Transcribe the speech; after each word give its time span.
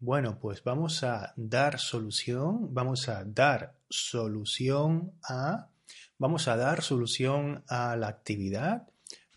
Bueno, 0.00 0.38
pues 0.38 0.62
vamos 0.62 1.02
a 1.02 1.32
dar 1.36 1.80
solución, 1.80 2.72
vamos 2.72 3.08
a 3.08 3.24
dar 3.24 3.74
solución 3.90 5.12
a, 5.24 5.70
vamos 6.18 6.46
a 6.46 6.56
dar 6.56 6.82
solución 6.82 7.64
a 7.66 7.96
la 7.96 8.06
actividad 8.06 8.86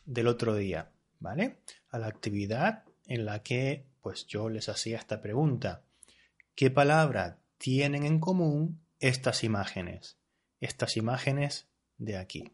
del 0.05 0.27
otro 0.27 0.53
día, 0.53 0.91
¿vale? 1.19 1.57
A 1.89 1.97
la 1.97 2.05
actividad 2.05 2.83
en 3.07 3.25
la 3.25 3.41
que 3.41 3.87
pues 4.03 4.27
yo 4.27 4.49
les 4.49 4.69
hacía 4.69 4.99
esta 4.99 5.19
pregunta. 5.19 5.81
¿Qué 6.53 6.69
palabra 6.69 7.39
tienen 7.57 8.03
en 8.03 8.19
común 8.19 8.81
estas 8.99 9.43
imágenes? 9.43 10.17
Estas 10.59 10.95
imágenes 10.95 11.65
de 11.97 12.17
aquí. 12.17 12.51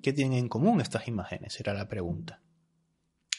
¿Qué 0.00 0.12
tienen 0.12 0.38
en 0.38 0.48
común 0.48 0.80
estas 0.80 1.08
imágenes? 1.08 1.58
Era 1.58 1.74
la 1.74 1.88
pregunta. 1.88 2.40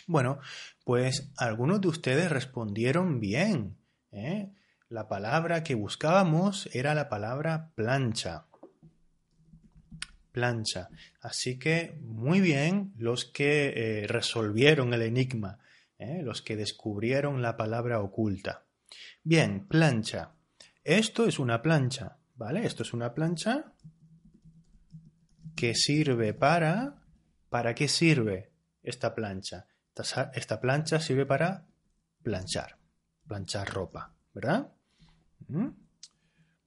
Bueno, 0.07 0.39
pues 0.85 1.31
algunos 1.35 1.81
de 1.81 1.89
ustedes 1.89 2.31
respondieron 2.31 3.19
bien. 3.19 3.77
¿eh? 4.11 4.53
La 4.87 5.09
palabra 5.09 5.63
que 5.63 5.75
buscábamos 5.75 6.69
era 6.71 6.95
la 6.95 7.09
palabra 7.09 7.71
plancha. 7.75 8.45
Plancha. 10.31 10.87
Así 11.19 11.59
que 11.59 11.99
muy 12.01 12.39
bien 12.39 12.93
los 12.97 13.25
que 13.25 13.73
eh, 13.75 14.07
resolvieron 14.07 14.93
el 14.93 15.01
enigma, 15.01 15.59
¿eh? 15.99 16.21
los 16.23 16.41
que 16.41 16.55
descubrieron 16.55 17.41
la 17.41 17.57
palabra 17.57 17.99
oculta. 17.99 18.63
Bien, 19.23 19.67
plancha. 19.67 20.31
Esto 20.85 21.27
es 21.27 21.37
una 21.37 21.61
plancha, 21.61 22.15
¿vale? 22.35 22.65
Esto 22.65 22.83
es 22.83 22.93
una 22.93 23.13
plancha 23.13 23.73
que 25.53 25.75
sirve 25.75 26.33
para... 26.33 27.03
¿Para 27.49 27.73
qué 27.73 27.87
sirve 27.87 28.51
esta 28.83 29.15
plancha? 29.15 29.67
Esta, 29.99 30.61
plancha 30.61 30.99
sirve 30.99 31.25
para 31.25 31.65
planchar, 32.21 32.77
planchar 33.27 33.73
ropa, 33.73 34.13
¿verdad? 34.33 34.71
¿Mm? 35.47 35.69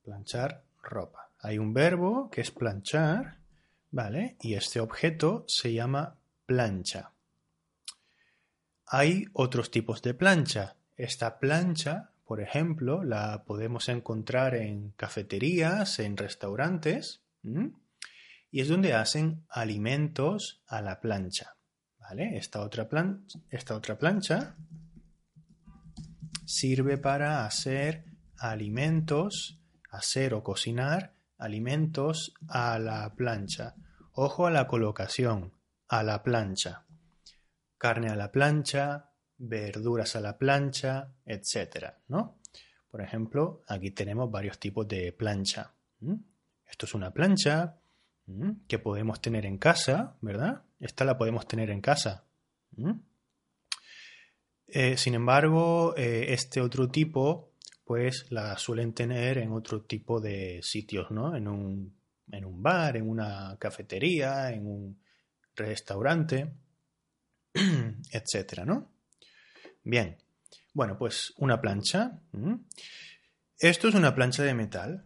Planchar 0.02 0.64
ropa. 0.82 1.30
Hay 1.38 1.58
un 1.58 1.72
verbo 1.72 2.30
que 2.30 2.40
es 2.40 2.50
planchar, 2.50 3.38
¿vale? 3.90 4.36
Y 4.40 4.54
este 4.54 4.80
objeto 4.80 5.44
se 5.46 5.72
llama 5.72 6.16
plancha. 6.46 7.12
Hay 8.86 9.26
otros 9.32 9.70
tipos 9.70 10.02
de 10.02 10.14
plancha. 10.14 10.76
Esta 10.96 11.38
plancha, 11.38 12.10
por 12.24 12.40
ejemplo, 12.40 13.04
la 13.04 13.44
podemos 13.44 13.88
encontrar 13.88 14.56
en 14.56 14.90
cafeterías, 14.96 16.00
en 16.00 16.16
restaurantes, 16.16 17.22
y 18.50 18.60
es 18.60 18.68
donde 18.68 18.94
hacen 18.94 19.44
alimentos 19.48 20.62
a 20.66 20.82
la 20.82 21.00
plancha. 21.00 21.54
Esta 22.18 22.60
otra, 22.60 22.88
esta 23.50 23.76
otra 23.76 23.96
plancha 23.96 24.56
sirve 26.44 26.98
para 26.98 27.46
hacer 27.46 28.04
alimentos, 28.36 29.60
hacer 29.90 30.34
o 30.34 30.42
cocinar 30.42 31.14
alimentos 31.38 32.34
a 32.48 32.78
la 32.80 33.14
plancha. 33.14 33.76
Ojo 34.12 34.46
a 34.46 34.50
la 34.50 34.66
colocación, 34.66 35.52
a 35.88 36.02
la 36.02 36.22
plancha. 36.22 36.84
Carne 37.78 38.08
a 38.08 38.16
la 38.16 38.32
plancha, 38.32 39.12
verduras 39.38 40.16
a 40.16 40.20
la 40.20 40.36
plancha, 40.36 41.14
etc. 41.24 41.94
¿no? 42.08 42.40
Por 42.90 43.02
ejemplo, 43.02 43.62
aquí 43.68 43.92
tenemos 43.92 44.30
varios 44.30 44.58
tipos 44.58 44.88
de 44.88 45.12
plancha. 45.12 45.72
Esto 46.68 46.86
es 46.86 46.94
una 46.94 47.12
plancha, 47.12 47.79
que 48.68 48.78
podemos 48.78 49.20
tener 49.20 49.46
en 49.46 49.58
casa, 49.58 50.16
¿verdad? 50.20 50.62
Esta 50.78 51.04
la 51.04 51.18
podemos 51.18 51.46
tener 51.46 51.70
en 51.70 51.80
casa. 51.80 52.24
Eh, 54.66 54.96
sin 54.96 55.14
embargo, 55.14 55.94
eh, 55.96 56.26
este 56.32 56.60
otro 56.60 56.88
tipo, 56.88 57.52
pues 57.84 58.26
la 58.30 58.56
suelen 58.56 58.92
tener 58.92 59.38
en 59.38 59.52
otro 59.52 59.82
tipo 59.82 60.20
de 60.20 60.60
sitios, 60.62 61.10
¿no? 61.10 61.36
En 61.36 61.48
un, 61.48 61.96
en 62.30 62.44
un 62.44 62.62
bar, 62.62 62.96
en 62.96 63.08
una 63.08 63.56
cafetería, 63.58 64.50
en 64.50 64.66
un 64.66 65.02
restaurante, 65.54 66.52
etcétera, 68.10 68.64
¿no? 68.64 68.92
Bien. 69.82 70.16
Bueno, 70.72 70.96
pues 70.96 71.34
una 71.38 71.60
plancha. 71.60 72.22
Esto 73.58 73.88
es 73.88 73.94
una 73.94 74.14
plancha 74.14 74.44
de 74.44 74.54
metal 74.54 75.04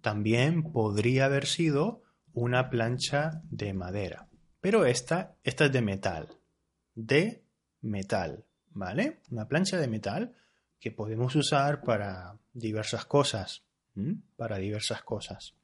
también 0.00 0.72
podría 0.72 1.26
haber 1.26 1.46
sido 1.46 2.02
una 2.32 2.70
plancha 2.70 3.42
de 3.44 3.72
madera. 3.74 4.28
Pero 4.60 4.84
esta, 4.84 5.36
esta 5.42 5.66
es 5.66 5.72
de 5.72 5.82
metal. 5.82 6.28
De 6.94 7.42
metal, 7.80 8.44
¿vale? 8.70 9.20
Una 9.30 9.48
plancha 9.48 9.78
de 9.78 9.88
metal 9.88 10.34
que 10.78 10.90
podemos 10.90 11.34
usar 11.36 11.82
para 11.82 12.38
diversas 12.52 13.04
cosas. 13.04 13.62
Para 14.36 14.58
diversas 14.58 15.02
cosas. 15.02 15.54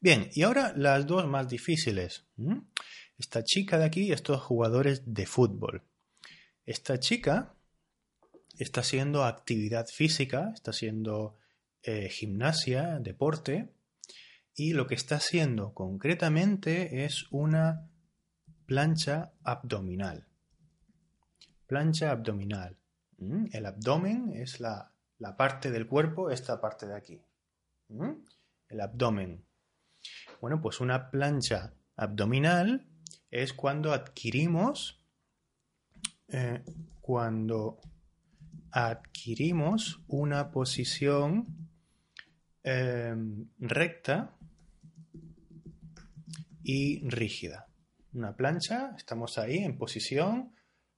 Bien, 0.00 0.28
y 0.32 0.42
ahora 0.42 0.74
las 0.76 1.06
dos 1.06 1.26
más 1.26 1.48
difíciles. 1.48 2.26
Esta 3.18 3.44
chica 3.44 3.78
de 3.78 3.84
aquí 3.84 4.02
y 4.02 4.12
estos 4.12 4.42
jugadores 4.42 5.02
de 5.06 5.26
fútbol. 5.26 5.82
Esta 6.66 6.98
chica 6.98 7.54
está 8.58 8.80
haciendo 8.80 9.24
actividad 9.24 9.86
física, 9.86 10.50
está 10.54 10.72
haciendo 10.72 11.36
eh, 11.82 12.08
gimnasia, 12.08 12.98
deporte, 13.00 13.74
y 14.54 14.74
lo 14.74 14.86
que 14.86 14.94
está 14.94 15.16
haciendo 15.16 15.72
concretamente 15.74 17.04
es 17.04 17.26
una 17.30 17.88
plancha 18.66 19.32
abdominal. 19.42 20.28
Plancha 21.66 22.10
abdominal. 22.10 22.78
¿Mm? 23.18 23.46
El 23.52 23.66
abdomen 23.66 24.32
es 24.34 24.60
la, 24.60 24.94
parte 25.36 25.70
del 25.70 25.86
cuerpo, 25.86 26.30
esta 26.30 26.60
parte 26.60 26.86
de 26.86 26.96
aquí. 26.96 27.20
¿Mm? 27.88 28.12
El 28.68 28.80
abdomen. 28.80 29.44
Bueno, 30.40 30.60
pues 30.60 30.80
una 30.80 31.10
plancha 31.10 31.74
abdominal 31.96 32.86
es 33.30 33.52
cuando 33.52 33.92
adquirimos, 33.92 35.04
eh, 36.28 36.62
cuando 37.00 37.80
adquirimos 38.70 40.02
una 40.08 40.50
posición 40.50 41.71
Em, 42.64 43.48
recta 43.58 44.36
y 46.62 47.08
rígida. 47.08 47.66
Una 48.14 48.36
plancha, 48.36 48.94
estamos 48.96 49.36
ahí 49.38 49.58
en 49.58 49.78
posición, 49.78 50.54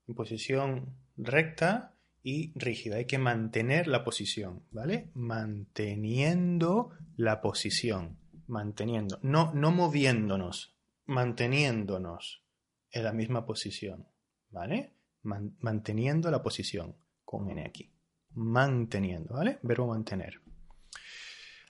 en 0.06 0.14
posición 0.14 0.94
recta 1.16 1.94
y 2.22 2.52
rígida. 2.58 2.96
Hay 2.96 3.06
que 3.06 3.16
mantener 3.16 3.86
la 3.86 4.04
posición, 4.04 4.64
¿vale? 4.72 5.10
Manteniendo 5.14 6.90
la 7.16 7.40
posición, 7.40 8.18
manteniendo, 8.46 9.18
no, 9.22 9.54
no 9.54 9.70
moviéndonos, 9.70 10.76
manteniéndonos 11.06 12.44
en 12.90 13.04
la 13.04 13.12
misma 13.12 13.46
posición, 13.46 14.06
¿vale? 14.50 14.92
manteniendo 15.22 16.30
la 16.30 16.42
posición 16.42 16.96
con 17.24 17.48
N 17.48 17.64
aquí. 17.64 17.90
Manteniendo, 18.34 19.32
¿vale? 19.32 19.58
Verbo 19.62 19.86
mantener. 19.86 20.43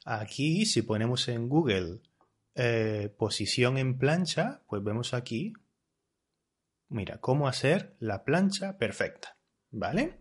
Aquí, 0.05 0.67
si 0.67 0.83
ponemos 0.83 1.29
en 1.29 1.49
Google 1.49 2.01
eh, 2.55 3.13
posición 3.17 3.79
en 3.79 3.99
plancha, 3.99 4.61
pues 4.69 4.83
vemos 4.85 5.15
aquí, 5.15 5.55
mira, 6.89 7.19
cómo 7.19 7.49
hacer 7.49 7.97
la 7.99 8.23
plancha 8.23 8.77
perfecta, 8.77 9.37
¿vale? 9.71 10.21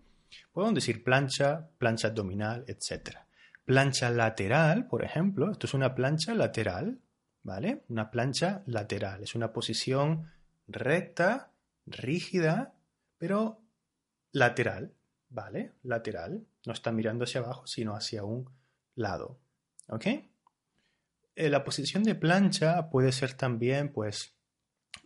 Podemos 0.51 0.75
decir 0.75 1.03
plancha, 1.03 1.69
plancha 1.77 2.07
abdominal, 2.07 2.63
etc. 2.67 3.17
Plancha 3.65 4.09
lateral, 4.09 4.87
por 4.87 5.03
ejemplo, 5.03 5.51
esto 5.51 5.67
es 5.67 5.73
una 5.73 5.93
plancha 5.93 6.33
lateral, 6.33 7.01
¿vale? 7.43 7.83
Una 7.89 8.09
plancha 8.09 8.63
lateral, 8.65 9.21
es 9.23 9.35
una 9.35 9.51
posición 9.51 10.31
recta, 10.67 11.51
rígida, 11.85 12.73
pero 13.17 13.61
lateral, 14.31 14.93
¿vale? 15.29 15.73
Lateral, 15.83 16.47
no 16.65 16.73
está 16.73 16.91
mirando 16.91 17.25
hacia 17.25 17.41
abajo, 17.41 17.67
sino 17.67 17.95
hacia 17.95 18.23
un 18.23 18.49
lado, 18.95 19.39
¿Ok? 19.87 20.05
Eh, 21.35 21.49
la 21.49 21.63
posición 21.63 22.03
de 22.03 22.15
plancha 22.15 22.89
puede 22.89 23.11
ser 23.11 23.33
también, 23.33 23.91
pues, 23.91 24.35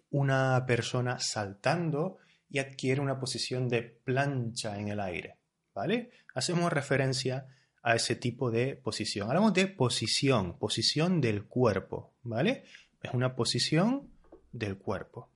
una 0.09 0.65
persona 0.65 1.19
saltando 1.19 2.17
y 2.49 2.59
adquiere 2.59 3.01
una 3.01 3.19
posición 3.19 3.67
de 3.67 3.81
plancha 3.81 4.79
en 4.79 4.89
el 4.89 4.99
aire, 4.99 5.37
¿vale? 5.73 6.11
Hacemos 6.33 6.71
referencia 6.71 7.45
a 7.81 7.95
ese 7.95 8.15
tipo 8.15 8.51
de 8.51 8.75
posición. 8.75 9.29
Hablamos 9.29 9.53
de 9.53 9.67
posición, 9.67 10.57
posición 10.57 11.21
del 11.21 11.45
cuerpo, 11.45 12.13
¿vale? 12.23 12.65
Es 13.01 13.13
una 13.13 13.35
posición 13.35 14.11
del 14.51 14.77
cuerpo. 14.77 15.29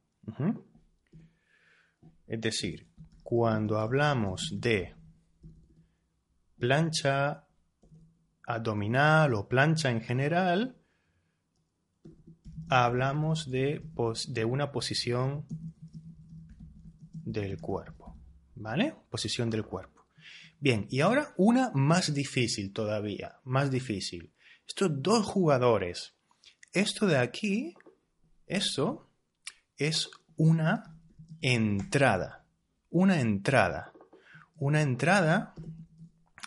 Es 2.27 2.41
decir, 2.41 2.87
cuando 3.23 3.79
hablamos 3.79 4.53
de 4.59 4.95
plancha 6.57 7.45
abdominal 8.55 9.33
o 9.33 9.47
plancha 9.47 9.89
en 9.89 10.01
general, 10.01 10.75
hablamos 12.69 13.49
de, 13.49 13.81
de 14.27 14.45
una 14.45 14.71
posición 14.71 15.45
del 17.13 17.59
cuerpo. 17.59 18.01
¿vale? 18.61 18.95
Posición 19.09 19.49
del 19.49 19.65
cuerpo. 19.65 20.05
Bien, 20.59 20.87
y 20.89 21.01
ahora 21.01 21.33
una 21.37 21.71
más 21.73 22.13
difícil 22.13 22.71
todavía, 22.71 23.39
más 23.43 23.71
difícil. 23.71 24.31
Estos 24.67 25.01
dos 25.01 25.25
jugadores. 25.25 26.13
Esto 26.71 27.07
de 27.07 27.17
aquí, 27.17 27.75
esto 28.45 29.09
es 29.77 30.09
una 30.37 30.95
entrada. 31.41 32.45
Una 32.89 33.19
entrada. 33.19 33.91
Una 34.55 34.81
entrada 34.81 35.55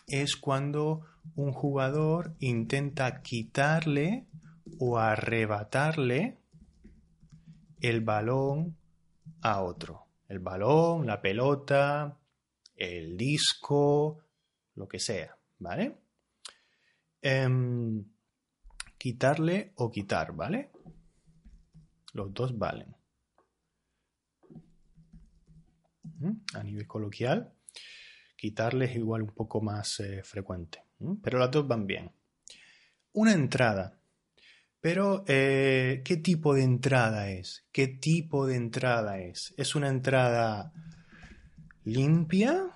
es 0.07 0.37
cuando 0.37 1.05
un 1.37 1.53
jugador 1.53 2.35
intenta 2.39 3.23
quitarle 3.23 4.27
o 4.79 4.99
arrebatarle 4.99 6.39
el 7.81 8.01
balón 8.01 8.77
a 9.43 9.63
otro. 9.63 10.07
El 10.29 10.39
balón, 10.39 11.07
la 11.07 11.21
pelota, 11.21 12.19
el 12.77 13.17
disco, 13.17 14.19
lo 14.75 14.89
que 14.89 14.99
sea, 14.99 15.37
¿vale? 15.59 15.99
Em, 17.21 18.05
quitarle 18.97 19.73
o 19.77 19.91
quitar, 19.91 20.35
¿vale? 20.35 20.71
Los 22.13 22.33
dos 22.33 22.57
valen. 22.57 22.95
A 26.55 26.63
nivel 26.63 26.87
coloquial, 26.87 27.53
quitarle 28.45 28.85
es 28.85 28.97
igual 28.97 29.23
un 29.23 29.31
poco 29.31 29.63
más 29.63 30.01
eh, 30.01 30.23
frecuente, 30.23 30.83
pero 31.23 31.39
las 31.39 31.51
dos 31.51 31.67
van 31.67 31.87
bien. 31.87 32.13
Una 33.15 33.33
entrada. 33.33 33.99
Pero, 34.83 35.25
eh, 35.27 36.03
¿qué 36.05 36.19
tipo 36.19 36.53
de 36.53 36.63
entrada 36.63 37.31
es? 37.31 37.65
¿Qué 37.73 37.89
tipo 37.89 38.47
de 38.47 38.57
entrada 38.57 39.19
es? 39.19 39.55
¿Es 39.57 39.75
una 39.75 39.89
entrada 39.89 40.75
limpia 41.85 42.69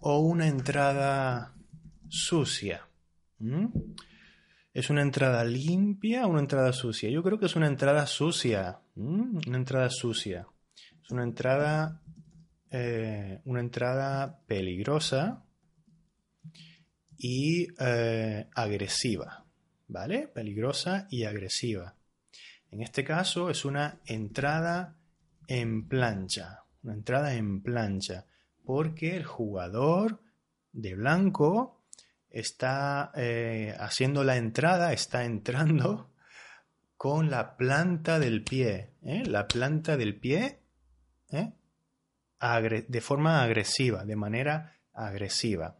o 0.00 0.18
una 0.18 0.48
entrada 0.48 1.54
sucia? 2.10 2.86
¿Es 4.74 4.90
una 4.90 5.00
entrada 5.00 5.44
limpia 5.44 6.26
o 6.26 6.28
una 6.28 6.40
entrada 6.40 6.74
sucia? 6.74 7.08
Yo 7.08 7.22
creo 7.22 7.38
que 7.38 7.46
es 7.46 7.56
una 7.56 7.68
entrada 7.68 8.06
sucia. 8.06 8.80
Una 8.96 9.56
entrada 9.56 9.88
sucia. 9.88 10.46
Es 11.02 11.10
una 11.10 11.22
entrada. 11.22 12.02
Eh, 12.78 13.40
una 13.46 13.60
entrada 13.60 14.42
peligrosa 14.46 15.42
y 17.16 17.68
eh, 17.80 18.50
agresiva. 18.54 19.46
¿Vale? 19.88 20.28
Peligrosa 20.28 21.06
y 21.10 21.24
agresiva. 21.24 21.94
En 22.70 22.82
este 22.82 23.02
caso 23.02 23.48
es 23.48 23.64
una 23.64 24.00
entrada 24.04 24.98
en 25.48 25.88
plancha. 25.88 26.64
Una 26.82 26.92
entrada 26.92 27.32
en 27.32 27.62
plancha. 27.62 28.26
Porque 28.62 29.16
el 29.16 29.24
jugador 29.24 30.20
de 30.72 30.96
blanco 30.96 31.82
está 32.28 33.10
eh, 33.16 33.74
haciendo 33.78 34.22
la 34.22 34.36
entrada, 34.36 34.92
está 34.92 35.24
entrando 35.24 36.10
con 36.98 37.30
la 37.30 37.56
planta 37.56 38.18
del 38.18 38.44
pie. 38.44 38.90
La 39.00 39.48
planta 39.48 39.96
del 39.96 40.20
pie 40.20 40.60
¿eh? 41.30 41.54
De 42.40 43.00
forma 43.00 43.42
agresiva, 43.42 44.04
de 44.04 44.16
manera 44.16 44.74
agresiva. 44.92 45.76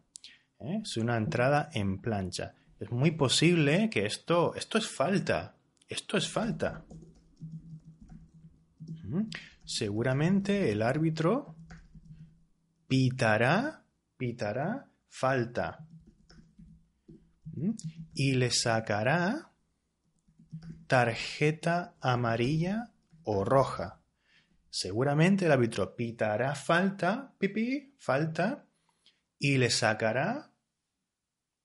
Es 0.58 0.96
una 0.96 1.16
entrada 1.16 1.68
en 1.72 2.00
plancha. 2.00 2.54
Es 2.78 2.90
muy 2.90 3.10
posible 3.10 3.90
que 3.90 4.06
esto, 4.06 4.54
esto 4.54 4.78
es 4.78 4.88
falta. 4.88 5.56
Esto 5.88 6.16
es 6.16 6.28
falta. 6.28 6.84
Seguramente 9.64 10.72
el 10.72 10.82
árbitro 10.82 11.56
pitará, 12.88 13.84
pitará 14.16 14.88
falta 15.08 15.86
y 18.14 18.32
le 18.34 18.50
sacará 18.50 19.50
tarjeta 20.86 21.94
amarilla 22.00 22.90
o 23.24 23.44
roja. 23.44 24.00
Seguramente 24.76 25.46
el 25.46 25.52
árbitro 25.52 25.96
pitará 25.96 26.54
falta, 26.54 27.32
pipí, 27.38 27.94
falta, 27.98 28.66
y 29.38 29.56
le 29.56 29.70
sacará 29.70 30.52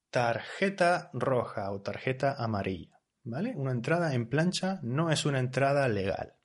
tarjeta 0.09 1.09
roja 1.11 1.71
o 1.71 1.81
tarjeta 1.81 2.41
amarilla. 2.41 3.01
¿Vale? 3.23 3.53
Una 3.57 3.73
entrada 3.73 4.13
en 4.13 4.29
plancha 4.29 4.79
no 4.81 5.11
es 5.11 5.25
una 5.25 5.39
entrada 5.39 5.89
legal. 5.89 6.37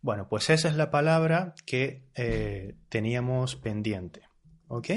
Bueno, 0.00 0.28
pues 0.28 0.50
esa 0.50 0.68
es 0.68 0.74
la 0.74 0.90
palabra 0.90 1.54
que 1.64 2.08
eh, 2.16 2.76
teníamos 2.88 3.54
pendiente. 3.54 4.22
¿Ok? 4.66 4.88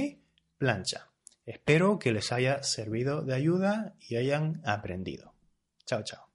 Plancha. 0.57 1.11
Espero 1.45 1.99
que 1.99 2.11
les 2.11 2.31
haya 2.31 2.63
servido 2.63 3.21
de 3.21 3.35
ayuda 3.35 3.94
y 3.99 4.15
hayan 4.15 4.63
aprendido. 4.65 5.35
Chao, 5.85 6.01
chao. 6.01 6.26